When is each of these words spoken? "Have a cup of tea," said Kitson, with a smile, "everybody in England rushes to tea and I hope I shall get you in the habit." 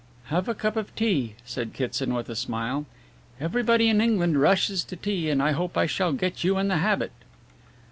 "Have 0.33 0.49
a 0.49 0.55
cup 0.55 0.77
of 0.77 0.95
tea," 0.95 1.35
said 1.45 1.73
Kitson, 1.73 2.15
with 2.15 2.27
a 2.27 2.35
smile, 2.35 2.87
"everybody 3.39 3.87
in 3.87 4.01
England 4.01 4.41
rushes 4.41 4.83
to 4.85 4.95
tea 4.95 5.29
and 5.29 5.43
I 5.43 5.51
hope 5.51 5.77
I 5.77 5.85
shall 5.85 6.11
get 6.11 6.43
you 6.43 6.57
in 6.57 6.69
the 6.69 6.77
habit." 6.77 7.11